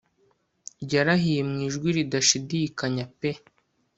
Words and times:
Yarahiye 0.91 1.41
mu 1.49 1.55
ijwi 1.67 1.89
ridashidikanya 1.97 3.05
pe 3.17 3.31